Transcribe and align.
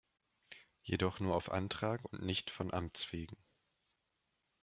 Jedoch 0.81 1.19
nur 1.19 1.35
auf 1.35 1.51
Antrag 1.51 2.03
und 2.11 2.23
nicht 2.23 2.49
von 2.49 2.73
Amts 2.73 3.13
wegen. 3.13 3.37